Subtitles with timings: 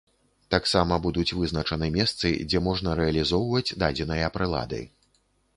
[0.53, 4.85] Таксама будуць вызначаны месцы, дзе можна рэалізоўваць дадзеныя прылады.